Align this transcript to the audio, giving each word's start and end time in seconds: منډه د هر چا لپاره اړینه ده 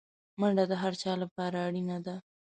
منډه 0.39 0.63
د 0.71 0.73
هر 0.81 0.93
چا 1.01 1.11
لپاره 1.23 1.57
اړینه 1.67 1.97
ده 2.05 2.15